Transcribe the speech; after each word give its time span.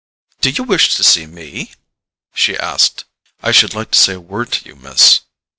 "Do 0.39 0.49
you 0.49 0.63
wish 0.63 0.95
to 0.95 1.03
see 1.03 1.27
me?" 1.27 1.73
she 2.33 2.57
asked. 2.57 3.05
"I 3.43 3.51
should 3.51 3.75
like 3.75 3.91
to 3.91 3.99
say 3.99 4.13
a 4.15 4.19
word 4.19 4.51
to 4.53 4.65
you, 4.67 4.75
Miss." 4.75 5.19